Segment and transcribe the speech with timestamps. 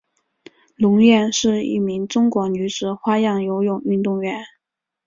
[0.77, 4.43] 龙艳是一名中国女子花样游泳运动员。